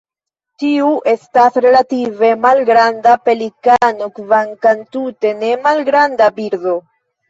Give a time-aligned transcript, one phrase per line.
[0.61, 6.81] Tiu estas relative malgranda pelikano kvankam tute ne malgranda birdo.